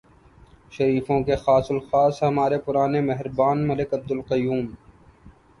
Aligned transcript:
شریفوں 0.71 1.19
کے 1.23 1.35
خاص 1.35 1.69
الخاص 1.71 2.23
ہمارے 2.23 2.57
پرانے 2.57 3.01
مہربان 3.01 3.67
ملک 3.67 3.93
عبدالقیوم۔ 3.93 4.65